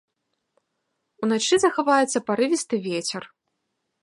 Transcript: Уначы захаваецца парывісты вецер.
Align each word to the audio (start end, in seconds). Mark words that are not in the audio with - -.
Уначы 1.27 1.55
захаваецца 1.65 2.25
парывісты 2.31 2.75
вецер. 2.89 3.23